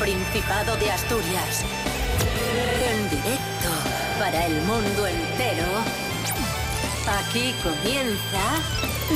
[0.00, 1.62] Principado de Asturias.
[2.90, 3.68] En directo
[4.18, 5.66] para el mundo entero.
[7.06, 8.40] Aquí comienza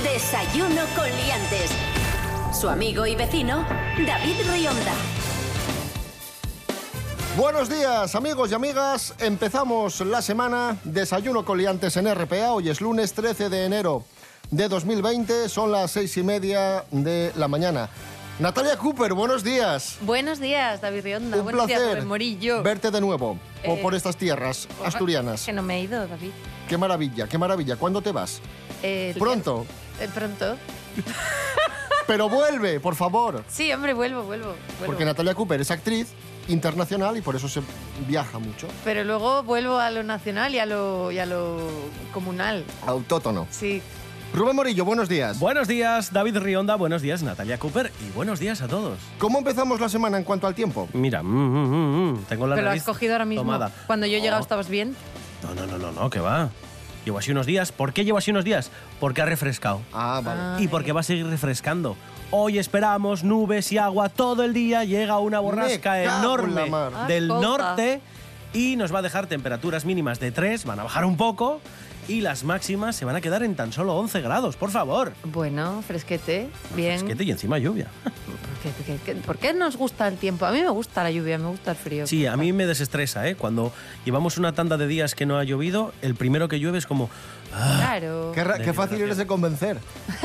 [0.03, 1.71] Desayuno con Liantes.
[2.53, 3.67] Su amigo y vecino,
[4.07, 4.93] David Rionda.
[7.39, 12.82] Buenos días amigos y amigas, empezamos la semana Desayuno con liantes en RPA, hoy es
[12.82, 14.04] lunes 13 de enero
[14.51, 17.89] de 2020, son las seis y media de la mañana.
[18.39, 19.97] Natalia Cooper, buenos días.
[20.01, 21.37] Buenos días, David Rionda.
[21.39, 22.63] Un buenos días, placer Rubén Morillo.
[22.65, 25.45] verte de nuevo por, Eh, por estas tierras asturianas.
[25.45, 26.31] Que no me he ido, David.
[26.69, 27.77] Qué maravilla, qué maravilla.
[27.77, 28.41] ¿Cuándo te vas?
[28.83, 29.65] Eh, Pronto.
[30.01, 30.57] eh, pronto.
[32.09, 33.45] Pero vuelve, por favor.
[33.48, 34.47] Sí, hombre, vuelvo, vuelvo.
[34.79, 34.87] vuelvo.
[34.87, 36.09] Porque Natalia Cooper es actriz
[36.48, 37.63] internacional y por eso se
[38.07, 38.67] viaja mucho.
[38.85, 41.57] Pero luego vuelvo a lo nacional y a lo, y a lo
[42.13, 42.65] comunal.
[42.85, 43.47] Autótono.
[43.51, 43.81] Sí.
[44.35, 45.39] Rubén Morillo, buenos días.
[45.39, 46.75] Buenos días, David Rionda.
[46.75, 47.93] Buenos días, Natalia Cooper.
[48.05, 48.99] Y buenos días a todos.
[49.19, 50.89] ¿Cómo empezamos la semana en cuanto al tiempo?
[50.93, 53.43] Mira, mm, mm, mm, mm, tengo la Pero lo has nariz cogido ahora mismo.
[53.45, 53.71] tomada.
[53.87, 54.97] Cuando yo he llegado Oh, estabas bien.
[55.45, 56.49] No, no, no, no, no, que va.
[57.05, 57.71] Llevo así unos días.
[57.71, 58.73] ¿Por qué llevo así unos días?
[58.99, 59.83] Porque ha refrescado.
[59.93, 60.41] Ah, vale.
[60.43, 60.57] Ah.
[60.59, 61.97] Y porque va a seguir refrescando.
[62.33, 64.83] Hoy esperamos nubes y agua todo el día.
[64.83, 66.73] Llega una borrasca enorme
[67.07, 68.01] del norte
[68.53, 71.61] y nos va a dejar temperaturas mínimas de 3, van a bajar un poco
[72.09, 75.13] y las máximas se van a quedar en tan solo 11 grados, por favor.
[75.25, 76.49] Bueno, fresquete.
[76.75, 76.99] Bien.
[76.99, 77.89] Fresquete y encima lluvia.
[78.65, 80.47] ¿Qué- qué- qué- ¿Por qué nos gusta el tiempo?
[80.47, 82.07] A mí me gusta la lluvia, me gusta el frío.
[82.07, 83.34] Sí, a mí me desestresa, ¿eh?
[83.37, 83.73] Cuando
[84.07, 87.11] llevamos una tanda de días que no ha llovido, el primero que llueve es como...
[87.53, 87.77] ah.
[87.81, 88.33] Claro.
[88.35, 89.79] Qué, fácil eres de convencer.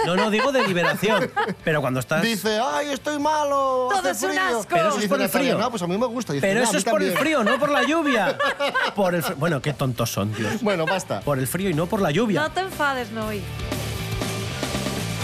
[0.05, 1.29] No, no, digo de liberación.
[1.65, 2.21] Pero cuando estás...
[2.23, 3.89] Dice, ay, estoy malo.
[3.89, 4.41] Todo hace es un frío".
[4.59, 4.67] asco.
[4.69, 5.57] Pero eso es por el frío.
[5.57, 6.31] No, pues a mí me gusta.
[6.33, 7.19] Dice, Pero "No, a eso es por el también".
[7.37, 8.37] frío, no por la lluvia.
[8.95, 10.61] Por el fr- Bueno, qué tontos son, Dios.
[10.61, 11.19] Bueno, basta.
[11.21, 12.41] Por el frío y no por la lluvia.
[12.41, 13.41] No te enfades, no hoy.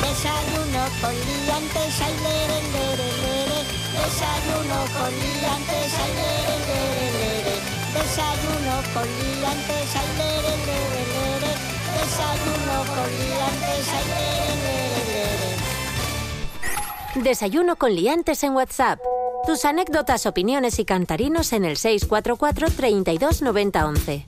[0.06, 3.60] Desayuno con liantes, ay, lere, lere, lere.
[3.98, 7.56] Desayuno con liantes, ay, lere, lere, lere.
[7.96, 11.52] Desayuno con liantes, ay, lere, lere, lere.
[11.98, 15.50] Desayuno con liantes, ay, lere, lere, lere.
[17.24, 19.00] Desayuno con liantes en WhatsApp.
[19.48, 24.26] Tus anécdotas, opiniones y cantarinos en el 644 32 90 11.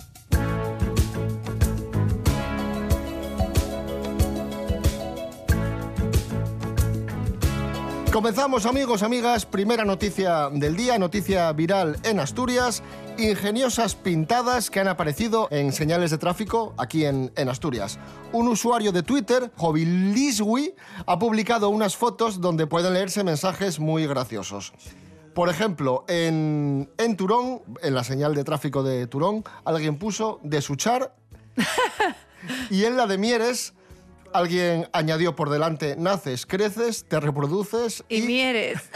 [8.17, 9.45] Comenzamos, amigos, amigas.
[9.45, 12.81] Primera noticia del día, noticia viral en Asturias.
[13.19, 17.99] Ingeniosas pintadas que han aparecido en señales de tráfico aquí en, en Asturias.
[18.31, 20.73] Un usuario de Twitter, Joviliswi,
[21.05, 24.73] ha publicado unas fotos donde pueden leerse mensajes muy graciosos.
[25.35, 30.63] Por ejemplo, en, en Turón, en la señal de tráfico de Turón, alguien puso de
[30.63, 31.13] suchar
[32.71, 33.75] y en la de Mieres,
[34.33, 38.79] alguien añadió por delante, naces, creces, te reproduces Y Mieres.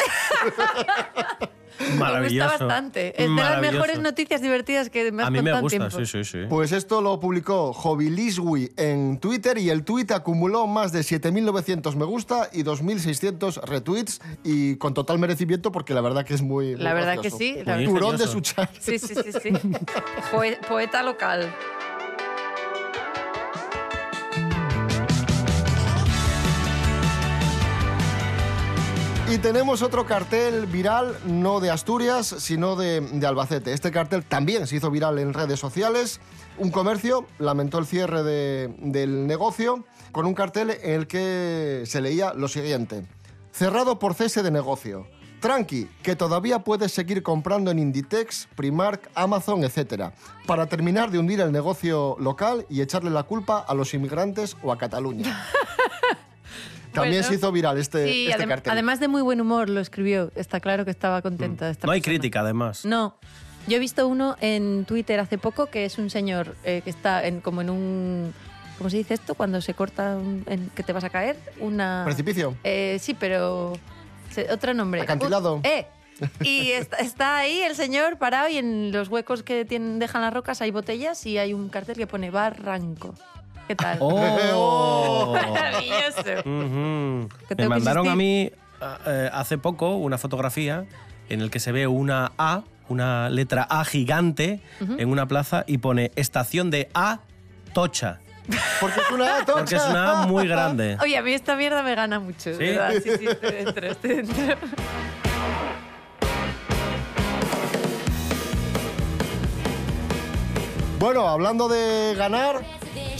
[1.80, 2.47] Me Maravilloso.
[2.50, 3.08] gusta bastante.
[3.24, 5.97] Es de las mejores noticias divertidas que me has A mí me gusta, tiempo.
[5.97, 6.38] sí, sí, sí.
[6.47, 12.06] Pues esto lo publicó Joviliswi en Twitter y el tweet acumuló más de 7.900 me
[12.06, 16.84] gusta y 2.600 retweets y con total merecimiento porque la verdad que es muy, muy
[16.84, 17.38] La verdad gracioso.
[17.40, 18.28] que sí, la Muy Turón de.
[18.28, 18.70] Suchar.
[18.80, 19.50] Sí, sí, sí, sí.
[20.31, 21.52] Poe- poeta local.
[29.31, 33.72] Y tenemos otro cartel viral, no de Asturias, sino de, de Albacete.
[33.72, 36.19] Este cartel también se hizo viral en redes sociales.
[36.58, 42.02] Un comercio lamentó el cierre de- del negocio con un cartel en el que se
[42.02, 43.06] leía lo siguiente.
[43.53, 45.08] Cerrado por cese de negocio.
[45.40, 50.12] Tranqui, que todavía puedes seguir comprando en Inditex, Primark, Amazon, etc.
[50.46, 54.74] Para terminar de hundir el negocio local y echarle la culpa a los inmigrantes o
[54.74, 55.41] a Cataluña.
[56.94, 57.28] También Bueno.
[57.29, 58.72] se hizo viral este, Sí, este adem- cartel.
[58.73, 60.32] además de muy buen humor lo escribió.
[60.35, 61.66] Está claro que estaba contenta.
[61.66, 62.17] de esta No hay persona.
[62.20, 62.85] crítica, además.
[62.85, 63.16] No.
[63.67, 67.26] Yo he visto uno en Twitter hace poco que es un señor eh, que está
[67.26, 68.34] en, como en un...
[68.78, 69.35] ¿Cómo se dice esto?
[69.35, 71.38] Cuando se corta un- en, que te vas a caer.
[71.59, 72.02] Una...
[72.05, 72.55] Precipicio.
[72.64, 73.73] Eh, sí, pero...
[74.32, 75.02] se- otro nombre.
[75.02, 75.55] Acantilado.
[75.55, 75.85] Un- ¡Eh!
[76.43, 80.32] Y está, está ahí el señor parado y en los huecos que tienen, dejan las
[80.34, 83.16] rocas hay botellas y hay un cartel que pone barranco.
[83.72, 83.97] ¿Qué tal?
[84.02, 85.34] ¡Oh!
[85.53, 86.40] Maravilloso.
[86.44, 87.29] Ujú.
[87.47, 88.52] Que Me mandaron a mí
[89.08, 90.84] eh, hace poco una fotografía
[91.29, 95.78] en el que se ve una A, una letra A gigante en una plaza y
[95.78, 97.22] pone estación de A
[97.73, 98.20] Tocha.
[98.82, 99.53] Porque es una tocha.
[99.59, 100.97] Porque es una A muy grande.
[101.02, 102.53] Oye, a mí esta mierda me gana mucho.
[102.53, 102.66] ¿Sí?
[102.66, 102.91] ¿verdad?
[103.02, 104.58] Sí, sí, estoy dentro, estoy dentro.
[111.00, 112.62] Bueno, hablando de ganar,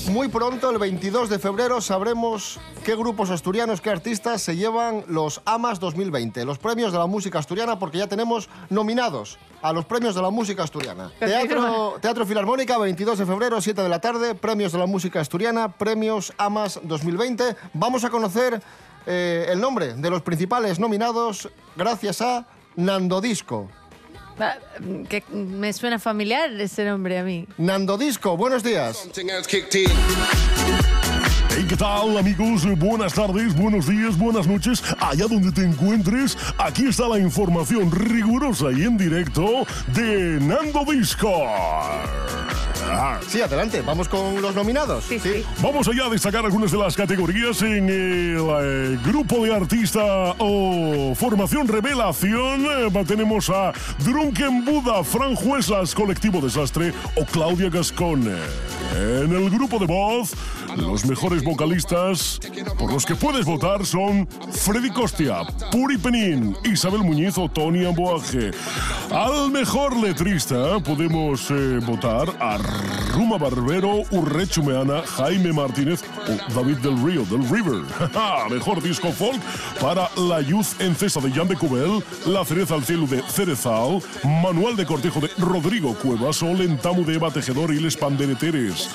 [0.09, 5.42] Muy pronto, el 22 de febrero, sabremos qué grupos asturianos, qué artistas se llevan los
[5.45, 10.15] AMAS 2020, los premios de la música asturiana, porque ya tenemos nominados a los premios
[10.15, 11.12] de la música asturiana.
[11.19, 15.71] Teatro, Teatro Filarmónica, 22 de febrero, 7 de la tarde, premios de la música asturiana,
[15.71, 17.56] premios AMAS 2020.
[17.74, 18.62] Vamos a conocer
[19.06, 23.69] eh, el nombre de los principales nominados gracias a Nando Disco.
[25.10, 27.48] Que me suena familiar ese nombre a mí.
[27.57, 29.07] Nando Disco, buenos días.
[31.54, 32.66] Hey, ¿Qué tal amigos?
[32.78, 34.81] Buenas tardes, buenos días, buenas noches.
[35.00, 41.45] Allá donde te encuentres, aquí está la información rigurosa y en directo de Nando Disco.
[43.27, 45.05] Sí, adelante, vamos con los nominados.
[45.05, 45.43] Sí, sí.
[45.61, 51.13] Vamos allá a destacar algunas de las categorías en el eh, grupo de artista o
[51.15, 52.65] formación revelación.
[52.65, 58.27] Eh, tenemos a Drunken Buda, Fran Juesas, Colectivo Desastre o Claudia Gascón.
[58.95, 60.33] En el grupo de voz,
[60.77, 62.39] los mejores vocalistas
[62.77, 68.51] por los que puedes votar son Freddy Costia, Puri Penín, Isabel Muñiz o Tony Amboaje.
[69.12, 72.57] Al mejor letrista podemos eh, votar a
[73.13, 77.83] Ruma Barbero, Urrechu Meana, Jaime Martínez o David del Río, del River.
[78.50, 79.41] mejor disco folk
[79.79, 84.01] para La Youth en Cesa de Jan de Cubel, La Cereza al Cielo de Cerezal,
[84.23, 88.89] Manual de Cortejo de Rodrigo Cuevas o Lentamu de Eva Tejedor y Les Pandereteres.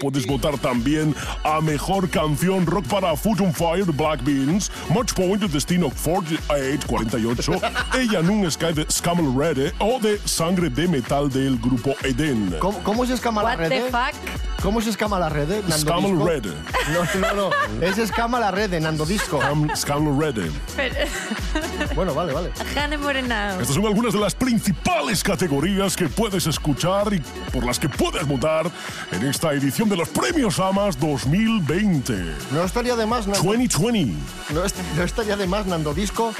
[0.00, 1.03] Puedes votar también
[1.42, 7.52] a mejor canción rock para Food on Fire Black Beans, Match Point de Destino 4848,
[7.98, 12.54] Ella Nun Sky de Scamel Red eh, o de Sangre de Metal del grupo Eden.
[12.60, 13.68] ¿Cómo, cómo se escama la What red?
[13.70, 14.14] the fuck?
[14.62, 15.48] ¿Cómo se escama la red?
[15.68, 16.26] Nando Scamel Disco?
[16.26, 16.44] Red.
[16.92, 17.82] No, no, no.
[17.86, 19.40] Es escama la red de Nando Disco.
[19.40, 20.38] Scam- Scamel Red.
[20.78, 21.08] eh.
[21.94, 22.50] Bueno, vale, vale.
[22.74, 23.60] Jane Morenao.
[23.60, 27.20] Estas son algunas de las principales categorías que puedes escuchar y
[27.52, 28.70] por las que puedes votar
[29.12, 32.14] en esta edición de los Premios AMAS 2020.
[32.52, 34.12] No estaría de más, Nando, 2020.
[34.52, 36.32] no est- no estaría de más, Nando Disco,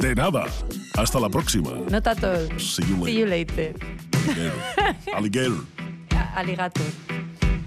[0.00, 0.44] De nada.
[0.94, 1.70] Hasta la próxima.
[1.90, 2.46] Nota todo.
[2.58, 3.74] See you See you later.
[5.14, 5.64] Alligator.
[6.36, 6.86] Alligator.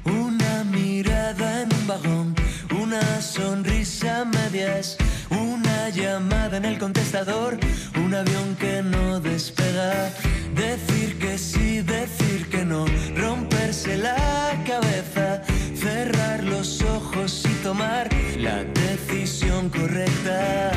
[0.06, 2.36] Una mirada en un vagón,
[2.80, 4.98] una sonrisa a medias,
[5.30, 7.58] una llamada en el contestador,
[7.98, 10.12] un avión que no despega.
[10.54, 12.86] Decir que sí, decir que no,
[13.16, 15.42] romperse la cabeza,
[15.76, 20.72] cerrar los ojos y tomar la decisión correcta.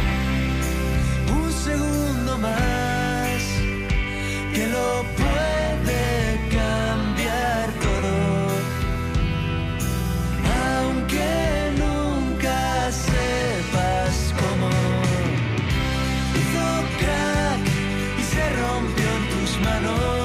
[1.30, 2.98] Un segundo más
[4.52, 5.17] que lo
[19.80, 20.17] tus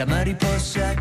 [0.00, 0.94] la mariposa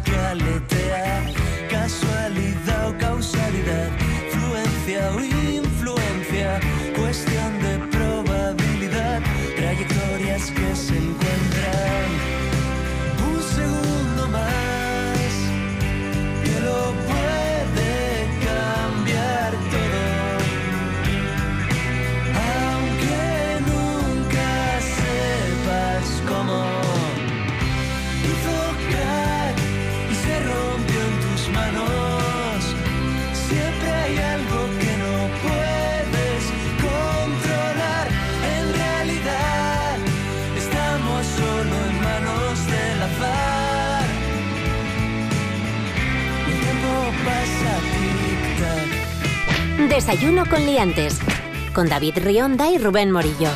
[50.10, 51.20] Desayuno con liantes.
[51.72, 53.52] Con David Rionda y Rubén Morillo.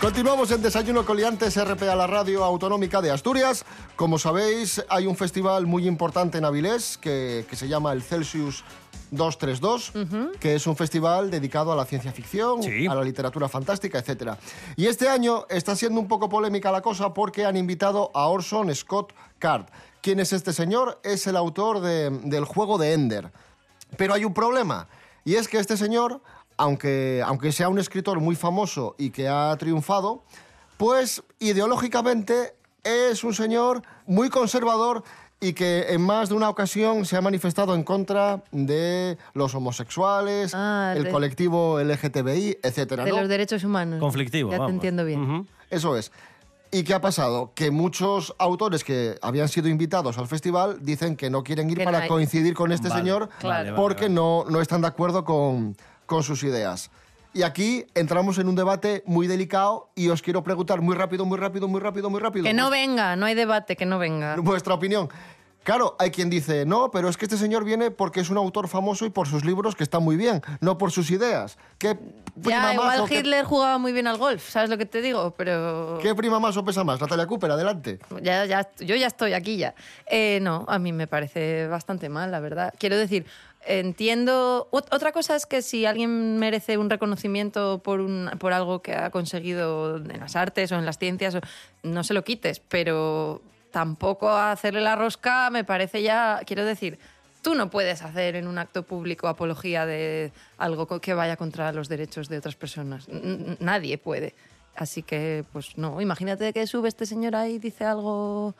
[0.00, 3.64] Continuamos en Desayuno Coliantes, RPA, la radio autonómica de Asturias,
[3.94, 8.64] Como sabéis, hay un festival muy importante en Avilés que, que se llama el Celsius
[9.10, 9.92] 232,
[10.40, 12.86] que es un festival dedicado a la ciencia ficción, Sí.
[12.86, 14.32] a la literatura fantástica, etc.
[14.76, 18.74] Y este año está siendo un poco polémica la cosa porque han invitado a Orson
[18.74, 19.66] Scott Card.
[20.00, 21.00] ¿Quién es este señor?
[21.02, 23.32] Es el autor de- del juego de Ender.
[23.96, 24.88] Pero hay un problema,
[25.24, 26.20] y es que este señor,
[26.56, 30.22] aunque, aunque sea un escritor muy famoso y que ha triunfado,
[30.76, 35.02] pues ideológicamente es un señor muy conservador
[35.44, 40.52] y que en más de una ocasión se ha manifestado en contra de los homosexuales,
[40.54, 43.20] Ah, el de- colectivo LGTBI, etcétera, De ¿no?
[43.20, 44.00] los derechos humanos.
[44.00, 44.70] Conflictivo, Ya vamos.
[44.70, 45.46] te entiendo bien.
[45.70, 46.12] Eso es.
[46.70, 47.52] ¿Y qué ha pasado?
[47.54, 51.84] Que muchos autores que habían sido invitados al festival dicen que no quieren ir Que
[51.84, 52.08] no para hay.
[52.08, 54.14] coincidir con este Vale, señor vale, porque vale.
[54.14, 56.90] No, no están de acuerdo con, con sus ideas.
[57.34, 61.36] Y aquí entramos en un debate muy delicado y os quiero preguntar muy rápido, muy
[61.36, 62.44] rápido, muy rápido, muy rápido.
[62.44, 64.36] Que no venga, no hay debate, que no venga.
[64.36, 65.08] Vuestra opinión.
[65.64, 68.68] Claro, hay quien dice, no, pero es que este señor viene porque es un autor
[68.68, 71.56] famoso y por sus libros que están muy bien, no por sus ideas.
[71.78, 74.84] ¿Qué prima Ya, más igual qué- Hitler jugaba muy bien al golf, ¿sabes lo que
[74.84, 75.32] te digo?
[75.38, 75.98] Pero...
[76.02, 77.00] ¿Qué prima más o pesa más?
[77.00, 77.98] Natalia Cooper, adelante.
[78.22, 79.74] Ya, ya, yo ya estoy aquí ya.
[80.06, 82.74] Eh, no, a mí me parece bastante mal, la verdad.
[82.78, 83.24] Quiero decir,
[83.66, 84.68] entiendo...
[84.70, 88.94] ot- Otra cosa es que si alguien merece un reconocimiento por, un, por algo que
[88.94, 91.36] ha conseguido en las artes o en las ciencias,
[91.82, 96.40] no se lo quites, pero tampoco hacerle la rosca me parece ya...
[96.46, 96.98] Quiero decir,
[97.42, 101.88] tú no puedes hacer en un acto público apología de algo que vaya contra los
[101.88, 103.08] derechos de otras personas.
[103.08, 104.34] N- Nadie puede.
[104.76, 108.54] Así que, pues no, imagínate que sube este señor ahí y dice algo,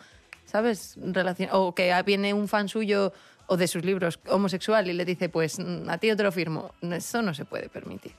[0.47, 0.97] ¿sabes?
[0.99, 3.13] Relacion- o que viene un fan suyo
[3.47, 6.33] o de sus libros homosexual y le dice, pues mm, a ti yo te lo
[6.33, 6.73] firmo.
[6.83, 8.13] Eso no se puede permitir.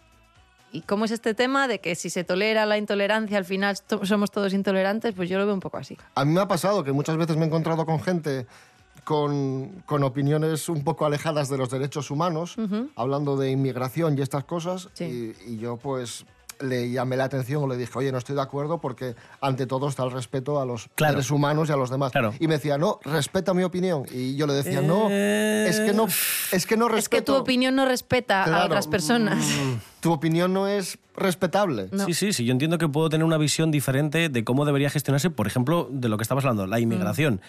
[0.72, 4.06] ¿Y cómo es este tema de que si se tolera la intolerancia al final to-
[4.06, 5.14] somos todos intolerantes?
[5.16, 5.98] Pues yo lo veo un poco así.
[6.16, 8.46] A mí me ha pasado que muchas veces me he encontrado con gente
[9.04, 12.56] con, con opiniones un poco alejadas de los derechos humanos,
[12.96, 15.34] hablando de inmigración y estas cosas, Sí.
[15.46, 16.26] y, y yo pues
[16.60, 19.88] le llamé la atención o le dije, oye, no estoy de acuerdo porque ante todo
[19.90, 21.14] está el respeto a los Claro.
[21.14, 22.12] seres humanos y a los demás.
[22.12, 22.34] Claro.
[22.40, 24.04] Y me decía, no, respeta mi opinión.
[24.12, 26.08] Y yo le decía, no, es que no,
[26.52, 27.42] es que no Es que tu respeto...
[27.42, 29.38] opinión no respeta a otras personas.
[29.46, 31.88] mm, Tu opinión no es respetable.
[31.92, 32.06] No.
[32.06, 32.46] Sí, sí, sí.
[32.46, 36.10] Yo entiendo que puedo tener una visión diferente de cómo debería gestionarse, por ejemplo, de
[36.10, 37.42] lo que estabas hablando, la inmigración,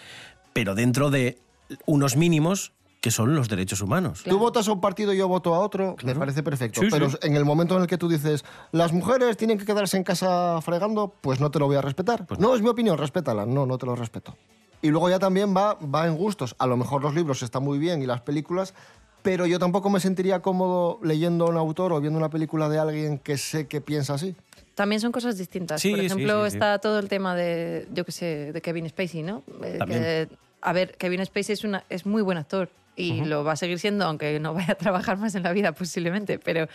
[0.53, 1.37] pero dentro de
[1.85, 4.23] unos mínimos que son los derechos humanos.
[4.23, 6.81] Tú votas a un partido y yo voto a otro, me parece perfecto.
[6.81, 7.17] Sí, pero sí.
[7.21, 10.59] en el momento en el que tú dices, las mujeres tienen que quedarse en casa
[10.61, 12.25] fregando, pues no te lo voy a respetar.
[12.39, 13.45] no, es mi opinión, respétala.
[13.45, 14.35] No, no te lo respeto.
[14.81, 16.55] Y luego ya también va, va en gustos.
[16.59, 18.73] A lo mejor los libros están muy bien y las películas,
[19.23, 22.79] pero yo tampoco me sentiría cómodo leyendo a un autor o viendo una película de
[22.79, 24.35] alguien que sé que piensa así.
[24.75, 25.81] También son cosas distintas.
[25.81, 26.55] Sí, Por ejemplo, sí, sí.
[26.57, 29.41] está todo el tema de, yo qué sé, de Kevin Spacey, ¿no?
[29.63, 30.01] Eh, También.
[30.01, 30.29] que,
[30.61, 33.79] a ver, Kevin Spacey es, una, es muy buen actor y lo va a seguir
[33.79, 36.67] siendo, aunque no vaya a trabajar más en la vida posiblemente, pero...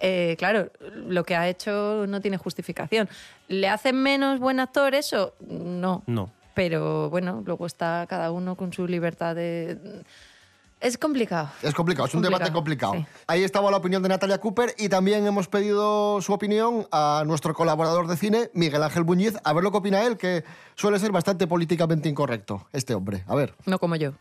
[0.00, 0.70] eh, claro,
[1.08, 3.08] lo que ha hecho no tiene justificación.
[3.48, 5.34] ¿Le hace menos buen actor eso?
[5.48, 6.02] No.
[6.06, 6.30] No.
[6.54, 10.02] Pero bueno, luego está cada uno con su libertad de...
[10.80, 11.48] Es complicado.
[11.62, 13.18] Es complicado, es un debate Complicado, complicado.
[13.18, 13.24] sí.
[13.26, 17.54] Ahí estaba la opinión de Natalia Cooper y también hemos pedido su opinión a nuestro
[17.54, 20.44] colaborador de cine, Miguel Ángel Buñiz, a ver lo que opina él, que
[20.74, 23.24] suele ser bastante políticamente incorrecto, este hombre.
[23.26, 23.54] A ver.
[23.64, 24.12] No como yo.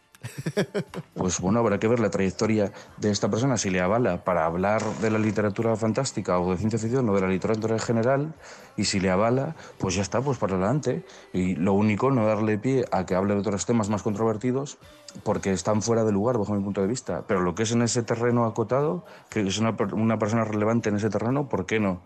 [1.15, 4.83] Pues bueno, habrá que ver la trayectoria de esta persona, si le avala para hablar
[5.01, 8.33] de la literatura fantástica o de ciencia ficción o de la literatura en general,
[8.75, 11.05] y si le avala, pues ya está, pues para adelante.
[11.31, 14.77] Y lo único, no darle pie a que hable de otros temas más controvertidos,
[15.23, 17.23] porque están fuera de lugar, bajo mi punto de vista.
[17.27, 20.95] Pero lo que es en ese terreno acotado, que es una, una persona relevante en
[20.95, 22.01] ese terreno, ¿por qué no?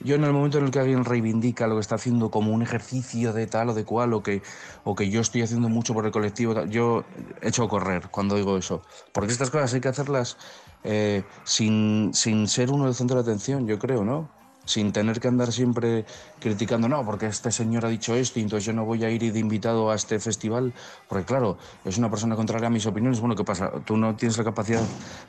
[0.00, 2.62] Yo en el momento en el que alguien reivindica lo que está haciendo como un
[2.62, 4.42] ejercicio de tal o de cual, o que,
[4.82, 7.04] o que yo estoy haciendo mucho por el colectivo, yo
[7.40, 8.82] echo a correr cuando digo eso.
[9.12, 10.36] Porque estas cosas hay que hacerlas
[10.82, 14.43] eh, sin, sin ser uno el centro de atención, yo creo, ¿no?
[14.64, 16.04] Sin tener que andar siempre
[16.40, 19.32] criticando, no, porque este señor ha dicho esto y entonces yo no voy a ir
[19.32, 20.72] de invitado a este festival,
[21.08, 23.20] porque claro, es una persona contraria a mis opiniones.
[23.20, 23.70] Bueno, ¿qué pasa?
[23.84, 24.82] Tú no tienes la capacidad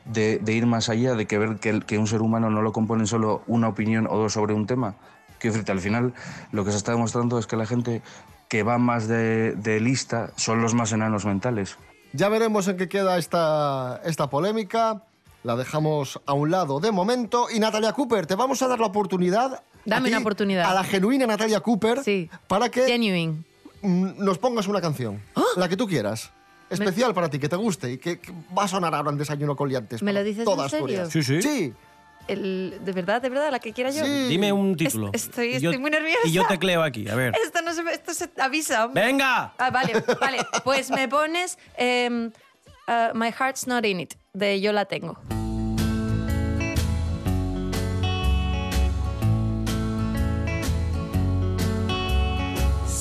[0.05, 3.43] de, ir más allá, de que ver que, un ser humano no lo compone solo
[3.47, 4.95] una opinión o dos sobre un tema.
[5.39, 6.13] Quiero decirte, al final
[6.51, 8.01] lo que se está demostrando es que la gente
[8.47, 11.77] que va más de, de lista son los más enanos mentales.
[12.13, 15.03] Ya veremos en qué queda esta, esta polémica.
[15.45, 17.47] La dejamos a un lado de momento.
[17.53, 19.61] Y Natalia Cooper, te vamos a dar la oportunidad.
[19.85, 20.65] Dame a ti, una oportunidad.
[20.71, 22.03] A la genuina Natalia Cooper.
[22.03, 22.27] Sí.
[22.47, 23.43] Para que Genuine.
[23.83, 25.21] mm, nos pongas una canción.
[25.35, 25.43] ¡Ah!
[25.57, 26.31] La que tú quieras.
[26.67, 29.55] Especial para ti, que te guste y que, que va a sonar ahora en Desayuno
[29.55, 30.01] con Liantes.
[30.01, 31.11] ¿Me lo dices toda en serio?
[31.11, 31.39] Sí, sí.
[31.43, 31.73] Sí.
[32.27, 34.03] el, de verdad, de verdad, la que quiera yo.
[34.03, 34.27] Sí.
[34.27, 35.11] Dime un título.
[35.13, 36.21] Es- estoy- yo- estoy muy nerviosa.
[36.27, 37.35] Y yo tecleo aquí, a ver.
[37.45, 38.85] Esto no se, me- esto se avisa.
[38.85, 39.05] hombre.
[39.05, 39.53] ¡Venga!
[39.59, 40.39] Ah, vale, vale.
[40.63, 42.31] Pues me pones em,
[42.87, 45.19] uh, My Heart's Not In It, de Yo la tengo.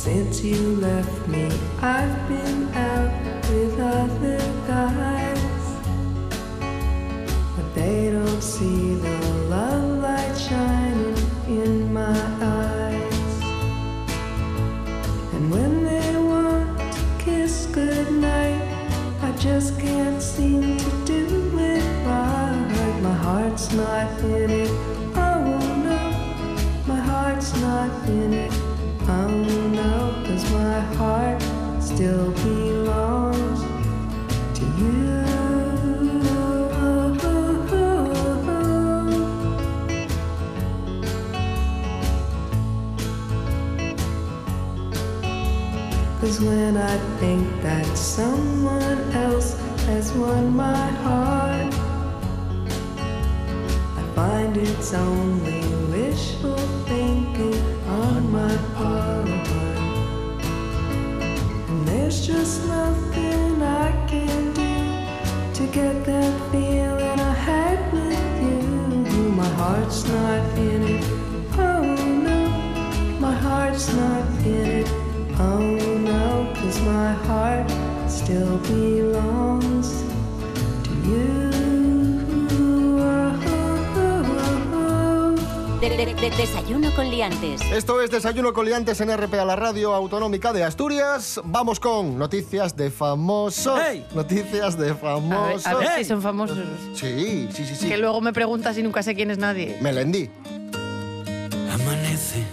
[0.04, 1.46] Since you left me,
[1.80, 3.10] I've been out
[3.48, 4.36] with other
[4.68, 5.64] guys.
[7.56, 9.18] But they don't see the
[9.48, 11.16] love light shining
[11.48, 13.42] in my eyes.
[15.32, 18.60] And when they want to kiss goodnight,
[19.22, 23.00] I just can't seem to do it right.
[23.02, 24.70] My heart's not in it.
[25.16, 25.40] Oh
[25.88, 25.98] no,
[26.86, 28.53] my heart's not in it.
[31.96, 32.23] Still
[87.28, 87.60] liantes.
[87.72, 91.40] Esto es Desayuno con Liantes en RPA, la radio autonómica de Asturias.
[91.44, 93.80] Vamos con noticias de famosos.
[93.82, 94.04] ¡Hey!
[94.14, 95.66] Noticias de A ver, famosos.
[95.66, 96.58] a ver si son famosos.
[96.94, 97.88] Sí, sí, sí, sí.
[97.88, 99.78] Que luego me preguntas y nunca sé quién es nadie.
[99.80, 100.28] Melendi.
[101.72, 102.44] Amanece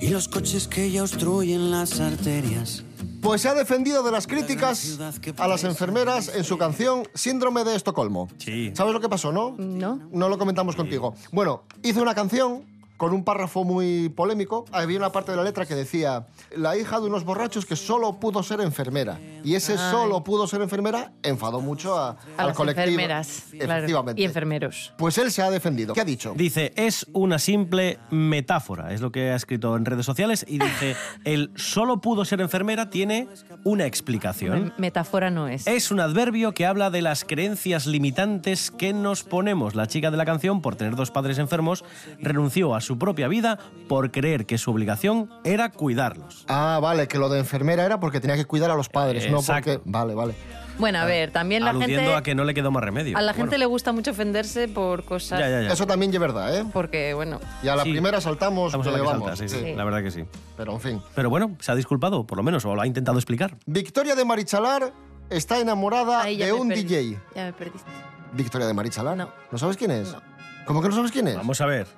[0.00, 2.84] y los coches que ya obstruyen las arterias.
[3.22, 4.98] Pues se ha defendido de las críticas
[5.36, 8.28] a las enfermeras en su canción Síndrome de Estocolmo.
[8.38, 8.72] Sí.
[8.74, 9.54] ¿Sabes lo que pasó, no?
[9.58, 10.08] ¿No?
[10.10, 11.14] No lo comentamos contigo.
[11.30, 12.64] Bueno, hizo una canción
[13.00, 14.66] con un párrafo muy polémico.
[14.72, 18.20] Había una parte de la letra que decía la hija de unos borrachos que solo
[18.20, 19.18] pudo ser enfermera.
[19.42, 19.78] Y ese Ay.
[19.90, 22.84] solo pudo ser enfermera enfadó mucho a, A al las colectivo.
[22.88, 23.44] enfermeras.
[23.52, 23.72] claro.
[23.78, 24.20] Efectivamente.
[24.20, 24.92] Y enfermeros.
[24.98, 25.94] Pues él se ha defendido.
[25.94, 26.34] ¿Qué ha dicho?
[26.36, 30.94] Dice, es una simple metáfora, es lo que ha escrito en redes sociales, y dice,
[31.24, 33.28] el solo pudo ser enfermera tiene
[33.64, 34.74] una explicación.
[34.76, 35.66] Me- Metáfora no es.
[35.66, 39.74] Es un adverbio que habla de las creencias limitantes que nos ponemos.
[39.74, 41.82] La chica de la canción, por tener dos padres enfermos,
[42.18, 46.44] renunció a su propia vida por creer que su obligación era cuidarlos.
[46.48, 49.38] Ah, vale, que lo de enfermera era porque tenía que cuidar a los padres, no
[49.38, 49.72] Exacto.
[49.74, 49.90] porque...
[49.90, 50.34] Vale, vale.
[50.78, 52.14] Bueno, a ver, también la Aludiendo gente.
[52.16, 53.14] a que no le quedó más remedio.
[53.18, 55.38] A la Bueno, gente le gusta mucho ofenderse por cosas.
[55.38, 55.72] Ya, ya, ya.
[55.74, 56.64] Eso también es verdad, ¿eh?
[56.72, 57.38] Porque, bueno.
[57.62, 57.90] Y a la Sí.
[57.90, 59.28] primera saltamos, Estamos a la que vamos.
[59.28, 59.74] salta, sí, sí, sí.
[59.74, 60.24] la verdad que sí.
[60.56, 61.02] Pero en fin.
[61.14, 63.58] Pero bueno, se ha disculpado, por lo menos, o lo ha intentado explicar.
[63.66, 64.94] Victoria de Marichalar
[65.28, 66.82] está enamorada de un perdí.
[66.84, 67.18] DJ.
[67.36, 67.90] Ya me perdiste.
[68.32, 69.18] Victoria de Marichalar.
[69.18, 69.28] No.
[69.52, 70.12] ¿No sabes quién es?
[70.12, 70.22] No.
[70.64, 71.36] ¿Cómo que no sabes quién es?
[71.36, 71.88] Vamos a ver.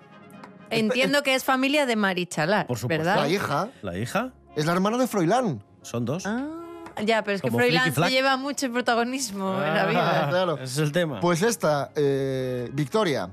[0.72, 3.04] Entiendo que es familia de Marichalar, Por supuesto.
[3.04, 3.22] ¿verdad?
[3.22, 4.32] La hija ¿La hija?
[4.56, 5.62] es la hermana de Froilán.
[5.82, 6.24] Son dos.
[6.26, 6.46] Ah,
[7.04, 8.10] ya, pero es que Como Froilán Flicky se Flack.
[8.10, 10.26] lleva mucho protagonismo en la Ah, vida.
[10.30, 10.54] claro.
[10.54, 11.20] Ese es el tema.
[11.20, 13.30] Pues esta, eh, Victoria,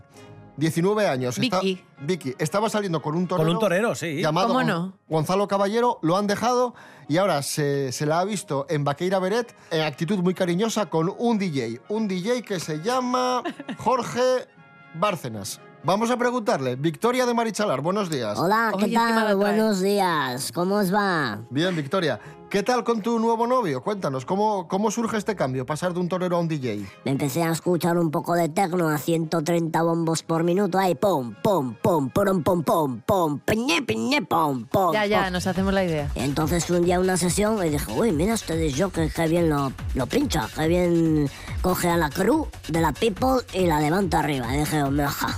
[0.58, 1.38] 19 años.
[1.38, 1.84] está- Vicky.
[2.02, 3.46] Vicky, estaba saliendo con un torero.
[3.48, 4.22] Con un torero, sí.
[4.22, 4.98] Llamado ¿Cómo Gon- no?
[5.10, 6.74] Gonzalo Caballero, lo han dejado
[7.10, 11.14] y ahora se, se la ha visto en Vaqueira Beret en actitud muy cariñosa con
[11.18, 11.82] un DJ.
[11.90, 13.44] Un DJ que se llama
[13.78, 14.48] Jorge
[14.96, 15.60] Bárcenas.
[15.84, 18.38] Vamos a preguntarle, Victoria de Marichalar, buenos días.
[18.38, 19.36] Hola, ¿qué Oye, tal?
[19.38, 20.52] Buenos días.
[20.54, 21.40] ¿Cómo os va?
[21.50, 22.20] Bien, Victoria.
[22.50, 23.84] ¿Qué tal con tu nuevo novio?
[23.84, 26.84] Cuéntanos, ¿cómo, cómo surge este cambio, pasar de un torero a un DJ?
[27.06, 30.80] Me empecé a escuchar un poco de tecno a 130 bombos por minuto.
[30.80, 34.94] Ahí, pum, pum, pum, pum, pum, pum, pum, piñe, piñe, pum, pum.
[34.94, 36.10] Ya, ya, nos hacemos la idea.
[36.16, 39.28] Y Entonces un día a una sesión y dije, uy, mira este disc que qué
[39.28, 41.30] bien lo, lo pincha, qué bien
[41.62, 44.56] coge a la crew de la people y la levanta arriba.
[44.56, 45.38] Y dije, hombre, ja,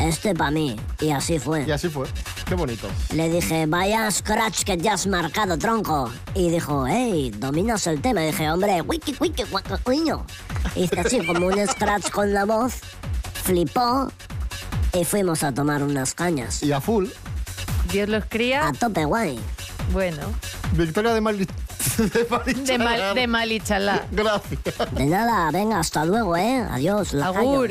[0.00, 0.76] este para mí.
[1.00, 1.64] Y así fue.
[1.66, 2.06] Y así fue.
[2.46, 2.88] Qué bonito.
[3.14, 6.10] Le dije, vaya scratch que ya has marcado, tronco.
[6.34, 8.22] Y dijo, hey, dominas el tema.
[8.22, 10.24] Y dije, hombre, wiki, wiki, guaca, cuiño.
[10.74, 12.74] Hice así como un scratch con la voz,
[13.44, 14.10] flipó
[14.92, 16.62] y fuimos a tomar unas cañas.
[16.62, 17.06] Y a full,
[17.92, 18.68] Dios los cría.
[18.68, 19.38] A tope guay.
[19.92, 20.22] Bueno,
[20.72, 21.46] Victoria de, Mari-
[21.98, 22.08] de
[22.64, 24.06] de, mal, de Malichalá.
[24.12, 24.60] Gracias.
[24.92, 26.64] De nada, venga, hasta luego, ¿eh?
[26.70, 27.70] Adiós, Agur.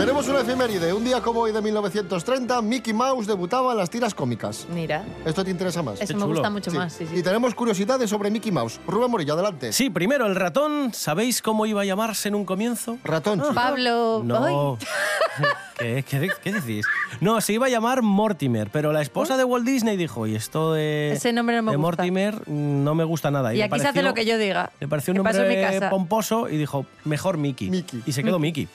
[0.00, 0.94] Tenemos una efeméride.
[0.94, 4.66] Un día como hoy de 1930, Mickey Mouse debutaba en las tiras cómicas.
[4.72, 6.00] Mira, ¿Esto te interesa más?
[6.00, 6.76] eso me gusta mucho Sí.
[6.78, 6.92] más.
[6.94, 7.18] Sí, sí.
[7.18, 8.80] Y tenemos curiosidades sobre Mickey Mouse.
[8.86, 9.72] Rubén Morillo, adelante.
[9.74, 10.94] Sí, primero el ratón.
[10.94, 12.96] ¿Sabéis cómo iba a llamarse en un comienzo?
[13.04, 13.40] Ratón.
[13.42, 13.52] chico.
[13.52, 14.22] Pablo.
[14.24, 14.78] No.
[15.78, 16.86] ¿Qué, qué, qué decís?
[17.20, 20.72] No, se iba a llamar Mortimer, pero la esposa de Walt Disney dijo, y esto
[20.72, 22.02] de, Ese nombre no me de gusta".
[22.02, 23.52] Mortimer mm, no me gusta nada.
[23.52, 24.70] Y le aquí se hace pareció- lo que yo diga.
[24.80, 27.68] Le pareció un ¿Qué pasó en mi nombre pomposo y dijo, mejor Mickey.
[27.70, 28.02] Mickey.
[28.06, 28.66] Y se quedó Mickey.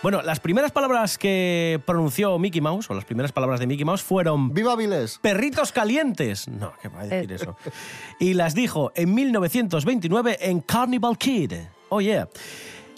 [0.00, 4.02] Bueno, las primeras palabras que pronunció Mickey Mouse, o las primeras palabras de Mickey Mouse,
[4.02, 5.18] fueron ¡Viva Vilés!
[5.20, 6.46] perritos calientes.
[6.46, 7.34] No, ¿qué va a decir Eh.
[7.34, 7.56] eso?
[8.20, 11.52] Y las dijo en 1929 en Carnival Kid.
[11.88, 12.28] Oh, yeah.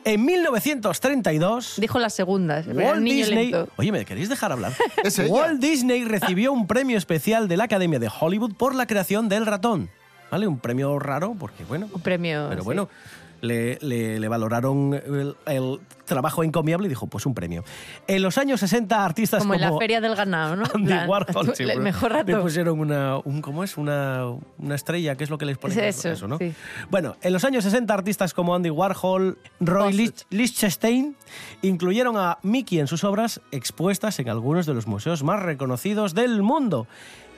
[0.05, 1.75] En 1932...
[1.79, 2.67] Dijo las segundas.
[2.67, 3.51] Walt Disney.
[3.51, 3.69] lento.
[3.77, 4.73] Oye, ¿me queréis dejar hablar?
[5.29, 9.47] Walt Disney recibió un premio especial de la Academia de Hollywood por la creación del
[9.47, 9.89] ratón.
[10.31, 10.47] ¿Vale?
[10.47, 11.89] Un premio raro porque, bueno.
[11.93, 12.47] Un premio.
[12.51, 12.65] Pero sí.
[12.65, 12.89] bueno,
[13.41, 17.64] le, le- le valoraron el, el trabajo encomiable y dijo, pues un premio.
[18.07, 20.64] En los años 60, artistas Como como, en la feria del ganado, ¿no?
[20.75, 22.42] Andy Warhol, sí, el bueno, mejor Le rato.
[22.42, 23.79] pusieron una, un, ¿cómo es?
[23.79, 24.27] Una,
[24.59, 25.79] una estrella, que es lo que les ponen.
[25.81, 26.37] Es eso, ¿no?
[26.37, 26.53] sí.
[26.90, 31.16] Bueno, en los años 60, artistas como Andy Warhol, Roy Lich- Lichtenstein,
[31.62, 36.42] incluyeron a Mickey en sus obras expuestas en algunos de los museos más reconocidos del
[36.42, 36.87] mundo.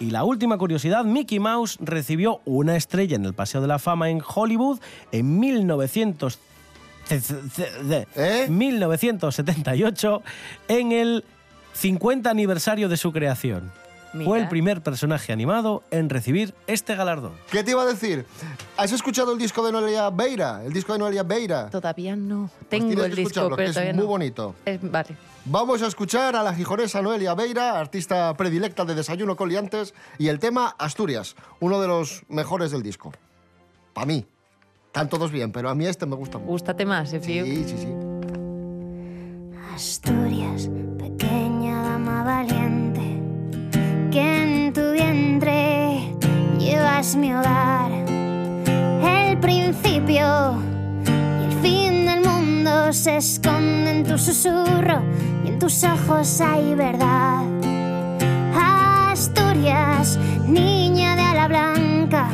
[0.01, 4.11] Y la última curiosidad, Mickey Mouse recibió una estrella en el Paseo de la Fama
[4.11, 4.81] en Hollywood
[5.13, 6.39] en 1900
[8.17, 8.47] ¿Eh?
[8.49, 10.23] 1978
[10.69, 11.25] en el
[11.75, 13.71] 50 aniversario de su creación.
[14.15, 14.29] Mira.
[14.29, 17.33] Fue el primer personaje animado en recibir este galardón.
[17.51, 18.27] ¿Qué te iba a decir?
[18.77, 20.63] ¿Has escuchado el disco de Noelia Beira?
[20.65, 21.71] El disco de Noelia Beira.
[21.71, 22.51] Todavía no.
[22.59, 24.07] Pues Tengo el que disco, pero que es muy no.
[24.07, 24.55] bonito.
[24.67, 25.17] Eh, vale.
[25.47, 30.29] Vamos a escuchar a la gijonesa Noelia Beira, artista predilecta de Desayuno con Liantes, y
[30.29, 33.13] el tema Asturias, uno de los mejores del disco.
[33.95, 34.27] Para mí.
[34.93, 36.51] Están todos bien, pero a mí este me gusta mucho.
[36.51, 37.21] Gústate más, eh.
[37.23, 37.89] Sí, sí, sí.
[39.75, 43.01] Asturias, pequeña dama valiente,
[44.11, 46.15] que en tu vientre
[46.59, 47.91] llevas mi hogar.
[49.03, 50.59] El principio
[51.07, 55.01] y el fin del mundo se esconden en tu susurro
[55.43, 57.47] y en tus ojos hay verdad.
[59.11, 62.29] Asturias, niña de ala blanca,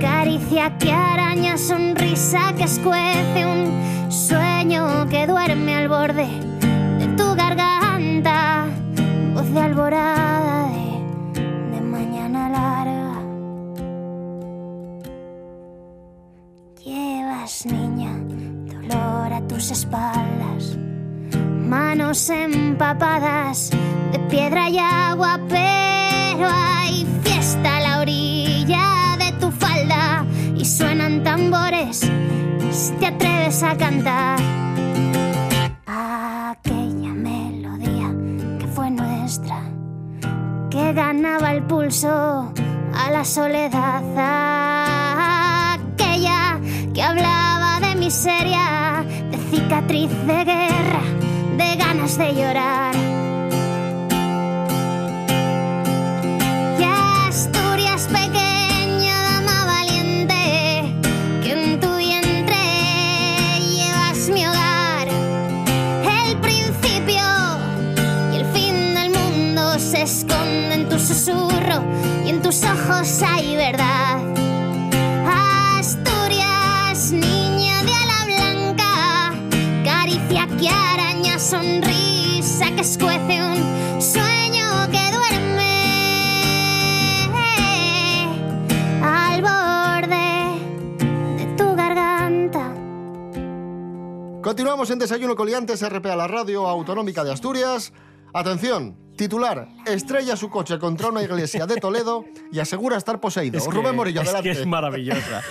[0.00, 6.28] caricia que araña, sonrisa que escuece, un sueño que duerme al borde
[6.98, 8.66] de tu garganta,
[9.34, 13.20] voz de alborada de, de mañana larga.
[16.84, 18.12] Llevas, niña,
[18.66, 20.76] dolor a tus espaldas,
[21.68, 23.70] manos empapadas
[24.12, 26.85] de piedra y agua, pero hay
[30.76, 32.00] suenan tambores
[33.00, 34.38] te atreves a cantar
[35.86, 38.12] aquella melodía
[38.58, 39.58] que fue nuestra,
[40.70, 42.52] que ganaba el pulso
[42.94, 44.02] a la soledad,
[45.78, 46.60] aquella
[46.92, 51.02] que hablaba de miseria, de cicatriz de guerra,
[51.56, 53.15] de ganas de llorar.
[69.86, 71.84] Se esconde en tu susurro
[72.24, 74.18] y en tus ojos hay verdad.
[75.78, 79.32] Asturias, niña de ala blanca,
[79.84, 85.76] caricia que araña, sonrisa que escuece un sueño que duerme
[89.04, 90.58] al borde
[91.38, 92.74] de tu garganta.
[94.42, 97.92] Continuamos en Desayuno Coliantes, RPA, la radio autonómica de Asturias.
[98.34, 103.58] Atención, titular, estrella su coche contra una iglesia de Toledo y asegura estar poseído.
[103.58, 104.52] Es que- Rubén Morillo, es adelante.
[104.52, 105.42] que es maravillosa.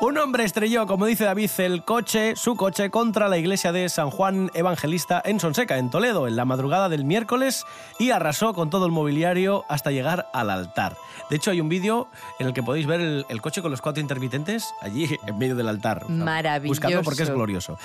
[0.00, 4.10] Un hombre estrelló, como dice David, el coche, su coche, contra la iglesia de San
[4.10, 7.64] Juan Evangelista en Sonseca, en Toledo, en la madrugada del miércoles
[8.00, 10.96] y arrasó con todo el mobiliario hasta llegar al altar.
[11.30, 12.08] De hecho, hay un vídeo
[12.40, 15.54] en el que podéis ver el, el coche con los cuatro intermitentes allí en medio
[15.54, 16.08] del altar.
[16.10, 16.68] Maravilloso.
[16.80, 17.78] Buscadlo porque es glorioso.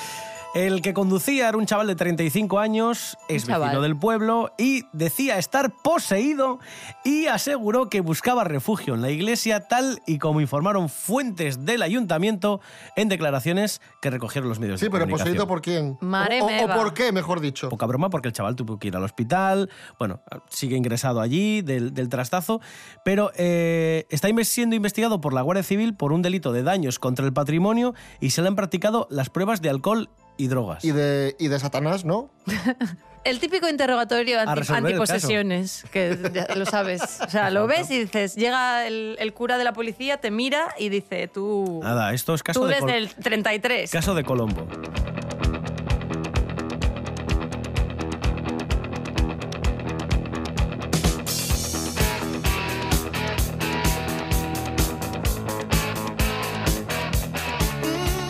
[0.55, 5.37] El que conducía era un chaval de 35 años, es vecino del pueblo y decía
[5.37, 6.57] estar poseído
[7.03, 12.59] y aseguró que buscaba refugio en la iglesia tal y como informaron fuentes del ayuntamiento
[12.95, 15.27] en declaraciones que recogieron los medios Sí, de pero comunicación.
[15.35, 15.97] poseído por quién.
[16.01, 16.75] Mare o, o- o meva.
[16.75, 17.69] por qué, mejor dicho.
[17.69, 21.93] Poca broma porque el chaval tuvo que ir al hospital, bueno, sigue ingresado allí del,
[21.93, 22.61] del trastazo,
[23.05, 27.25] pero eh, está siendo investigado por la Guardia Civil por un delito de daños contra
[27.27, 30.83] el patrimonio y se le han practicado las pruebas de alcohol Y drogas.
[30.85, 32.29] y de, y de Satanás, ¿no?
[33.23, 37.19] El típico interrogatorio anti, antiposesiones, que ya lo sabes.
[37.19, 40.69] O sea, lo ves y dices, llega el, el cura de la policía, te mira
[40.79, 43.91] y dice, tú, Nada, esto es caso tú de, desde Col- el 33.
[43.91, 44.65] caso de Colombo.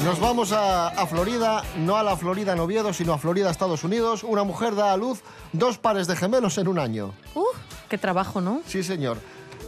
[0.08, 3.84] Nos vamos a, a Florida, no a la Florida en Oviedo, sino a Florida, Estados
[3.84, 4.24] Unidos.
[4.24, 7.14] Una mujer da a luz dos pares de gemelos en un año.
[7.36, 7.58] Uf,
[7.90, 8.62] qué trabajo, ¿no?
[8.66, 9.18] Sí, señor.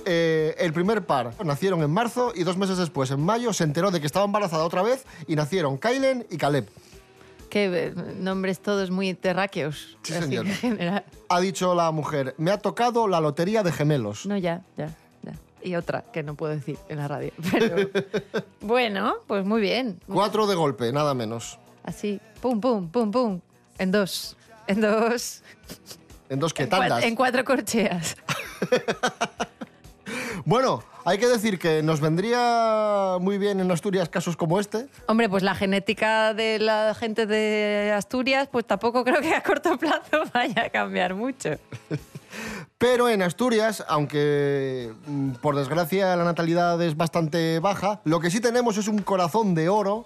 [0.05, 3.91] Eh, el primer par nacieron en marzo y dos meses después, en mayo, se enteró
[3.91, 6.69] de que estaba embarazada otra vez y nacieron Kylen y Caleb.
[7.49, 9.97] Qué eh, nombres todos muy terráqueos.
[10.03, 10.47] Sí, señor.
[10.47, 11.03] en general.
[11.27, 14.25] Ha dicho la mujer, me ha tocado la lotería de gemelos.
[14.25, 14.87] No, ya, ya.
[15.63, 17.31] Y otra que no puedo decir en la radio.
[17.51, 17.89] Pero
[18.61, 19.99] bueno, pues muy bien.
[20.07, 21.57] Cuatro de golpe, nada menos.
[21.83, 23.39] Así, pum, pum, pum, pum.
[23.77, 24.37] En dos.
[24.67, 25.41] En dos.
[26.29, 27.03] En dos que En, cua- tandas.
[27.03, 28.15] en cuatro corcheas.
[30.45, 34.87] Bueno, hay que decir que nos vendría muy bien en Asturias casos como este.
[35.07, 39.77] Hombre, pues la genética de la gente de Asturias, pues tampoco creo que a corto
[39.77, 41.51] plazo vaya a cambiar mucho.
[42.79, 44.91] Pero en Asturias, aunque
[45.41, 49.69] por desgracia la natalidad es bastante baja, lo que sí tenemos es un corazón de
[49.69, 50.05] oro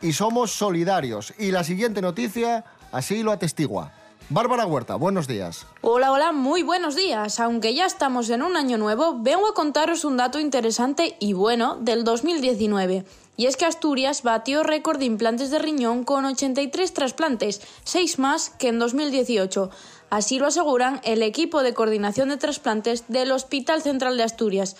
[0.00, 1.34] y somos solidarios.
[1.38, 3.92] Y la siguiente noticia así lo atestigua.
[4.28, 5.66] Bárbara Huerta, buenos días.
[5.82, 7.40] Hola, hola, muy buenos días.
[7.40, 11.76] Aunque ya estamos en un año nuevo, vengo a contaros un dato interesante y bueno
[11.76, 13.04] del 2019.
[13.36, 18.50] Y es que Asturias batió récord de implantes de riñón con 83 trasplantes, 6 más
[18.50, 19.70] que en 2018.
[20.12, 24.76] Así lo aseguran el equipo de coordinación de trasplantes del Hospital Central de Asturias.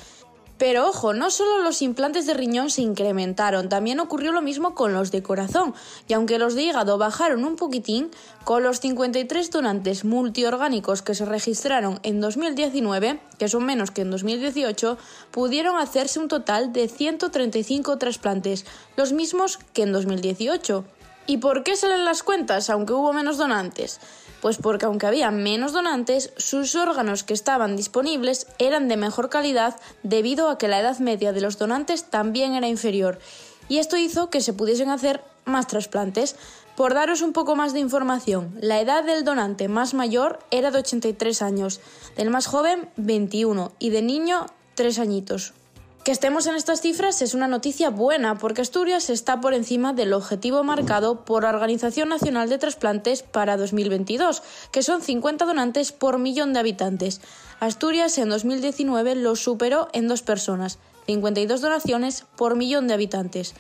[0.59, 4.93] Pero ojo, no solo los implantes de riñón se incrementaron, también ocurrió lo mismo con
[4.93, 5.73] los de corazón.
[6.07, 8.11] Y aunque los de hígado bajaron un poquitín,
[8.45, 14.11] con los 53 donantes multiorgánicos que se registraron en 2019, que son menos que en
[14.11, 14.99] 2018,
[15.31, 18.67] pudieron hacerse un total de 135 trasplantes,
[18.99, 20.85] los mismos que en 2018.
[21.27, 23.99] ¿Y por qué salen las cuentas aunque hubo menos donantes?
[24.43, 29.79] Pues porque aunque había menos donantes, sus órganos que estaban disponibles eran de mejor calidad
[30.03, 33.21] debido a que la edad media de los donantes también era inferior.
[33.69, 36.35] Y esto hizo que se pudiesen hacer más trasplantes.
[36.75, 40.79] Por daros un poco más de información, la edad del donante más mayor era de
[40.79, 41.81] 83 años,
[42.17, 45.55] del más joven 21 y de niño 3 añitos.
[46.05, 50.15] Que estemos en estas cifras es una noticia buena porque Asturias está por encima del
[50.15, 56.19] objetivo marcado por la Organización Nacional de Trasplantes para 2022, que son 50 donantes por
[56.19, 57.21] millón de habitantes.
[57.61, 63.55] Asturias en 2019 lo superó en dos personas, 52 donaciones por millón de habitantes.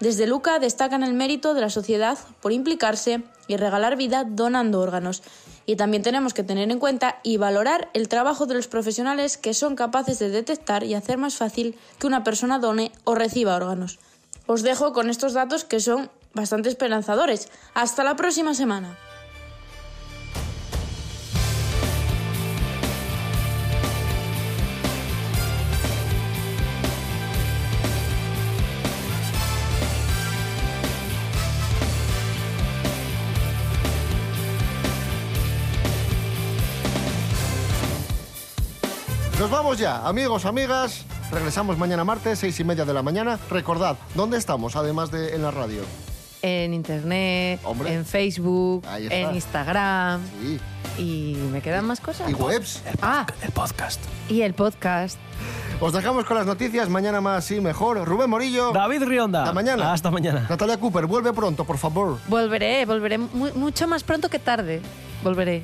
[0.00, 5.22] Desde Luca destacan el mérito de la sociedad por implicarse y regalar vida donando órganos.
[5.66, 9.54] Y también tenemos que tener en cuenta y valorar el trabajo de los profesionales que
[9.54, 13.98] son capaces de detectar y hacer más fácil que una persona done o reciba órganos.
[14.46, 17.48] Os dejo con estos datos que son bastante esperanzadores.
[17.74, 18.98] Hasta la próxima semana.
[39.72, 41.06] Vamos ya, amigos, amigas.
[41.30, 43.38] Regresamos mañana martes, seis y media de la mañana.
[43.48, 45.80] Recordad, ¿dónde estamos, además de en la radio?
[46.42, 47.94] En internet, Hombre.
[47.94, 50.20] en Facebook, en Instagram.
[50.42, 50.60] Sí.
[50.98, 52.28] Y me quedan más cosas.
[52.30, 52.82] Y webs.
[53.00, 53.98] Ah, El podcast.
[54.28, 55.16] y el podcast.
[55.80, 58.04] Os dejamos con las noticias, mañana más y mejor.
[58.06, 58.72] Rubén Morillo.
[58.72, 59.40] David Rionda.
[59.44, 59.92] Hasta mañana.
[59.94, 60.46] Hasta mañana.
[60.50, 62.18] Natalia Cooper, vuelve pronto, por favor.
[62.28, 64.82] Volveré, volveré mu- mucho más pronto que tarde.
[65.24, 65.62] Volveré.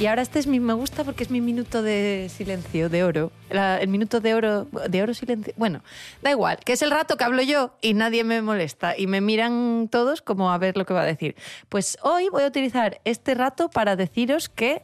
[0.00, 3.32] Y ahora este es mi me gusta porque es mi minuto de silencio, de oro.
[3.50, 5.52] El minuto de oro, de oro silencio.
[5.58, 5.82] Bueno,
[6.22, 9.20] da igual, que es el rato que hablo yo y nadie me molesta y me
[9.20, 11.36] miran todos como a ver lo que va a decir.
[11.68, 14.80] Pues hoy voy a utilizar este rato para deciros que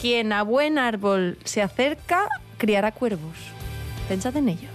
[0.00, 3.36] quien a buen árbol se acerca criará cuervos.
[4.08, 4.73] Pensad en ello.